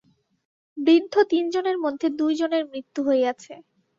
[0.77, 3.53] বৃদ্ধ তিনজনের মধ্যে দুজনের মৃত্যু হইয়াছে।